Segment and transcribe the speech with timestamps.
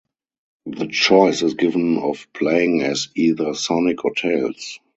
[0.65, 4.79] The choice is given of playing as either Sonic or Tails.